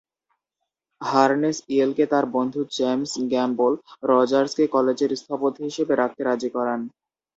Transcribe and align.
Harness 1.01 1.57
ইয়েলকে 1.69 2.05
তার 2.11 2.25
বন্ধু 2.35 2.59
James 2.75 3.11
gamble 3.31 3.73
রজার্সকে 4.09 4.65
কলেজের 4.75 5.11
স্থপতি 5.21 5.61
হিসেবে 5.67 5.93
রাখতে 5.95 6.21
রাজি 6.23 6.49
করান। 6.55 6.81